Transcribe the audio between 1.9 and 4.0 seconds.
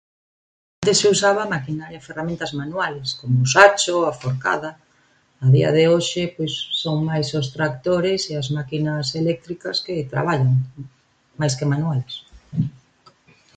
ferramentas manuales, como un sacho,